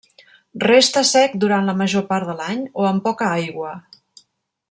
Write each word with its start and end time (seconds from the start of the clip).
Resta 0.61 1.03
sec 1.09 1.35
durant 1.43 1.67
la 1.71 1.75
major 1.83 2.07
part 2.09 2.31
de 2.31 2.35
l'any 2.41 2.65
o 2.85 2.89
amb 2.93 3.05
poca 3.09 3.31
aigua. 3.37 3.75